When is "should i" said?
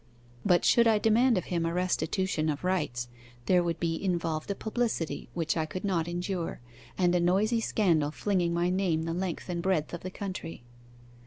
0.65-0.97